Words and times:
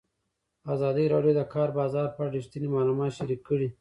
ازادي 0.73 1.05
راډیو 1.13 1.33
د 1.35 1.37
د 1.39 1.41
کار 1.53 1.69
بازار 1.79 2.07
په 2.15 2.19
اړه 2.23 2.33
رښتیني 2.37 2.67
معلومات 2.75 3.11
شریک 3.19 3.41
کړي. 3.49 3.67